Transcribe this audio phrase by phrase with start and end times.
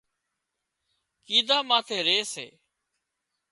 [1.25, 2.47] ڪيڌا ماٿي ري سي